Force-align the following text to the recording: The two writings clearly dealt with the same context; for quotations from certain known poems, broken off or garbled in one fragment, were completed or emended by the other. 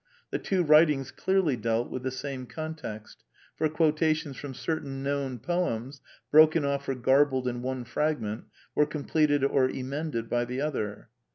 The 0.31 0.39
two 0.39 0.63
writings 0.63 1.11
clearly 1.11 1.55
dealt 1.55 1.91
with 1.91 2.01
the 2.01 2.09
same 2.09 2.47
context; 2.47 3.23
for 3.55 3.69
quotations 3.69 4.35
from 4.35 4.55
certain 4.55 5.03
known 5.03 5.37
poems, 5.37 6.01
broken 6.31 6.65
off 6.65 6.89
or 6.89 6.95
garbled 6.95 7.47
in 7.47 7.61
one 7.61 7.83
fragment, 7.85 8.45
were 8.73 8.87
completed 8.87 9.43
or 9.43 9.69
emended 9.69 10.27
by 10.27 10.45
the 10.45 10.59
other. 10.59 11.09